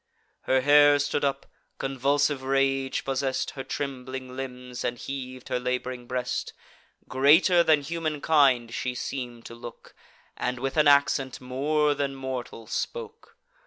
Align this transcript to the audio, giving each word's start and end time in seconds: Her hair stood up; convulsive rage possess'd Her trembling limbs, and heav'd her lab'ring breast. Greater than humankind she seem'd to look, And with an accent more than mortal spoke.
Her 0.45 0.61
hair 0.61 0.97
stood 0.97 1.23
up; 1.23 1.45
convulsive 1.77 2.41
rage 2.41 3.05
possess'd 3.05 3.51
Her 3.51 3.63
trembling 3.63 4.35
limbs, 4.35 4.83
and 4.83 4.97
heav'd 4.99 5.49
her 5.49 5.59
lab'ring 5.59 6.07
breast. 6.07 6.53
Greater 7.07 7.61
than 7.63 7.81
humankind 7.83 8.73
she 8.73 8.95
seem'd 8.95 9.45
to 9.45 9.53
look, 9.53 9.93
And 10.35 10.57
with 10.57 10.75
an 10.75 10.87
accent 10.87 11.39
more 11.39 11.93
than 11.93 12.15
mortal 12.15 12.65
spoke. 12.65 13.37